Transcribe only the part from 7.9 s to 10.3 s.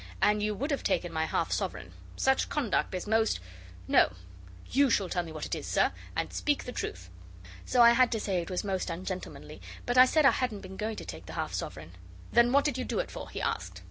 had to say it was most ungentlemanly, but I said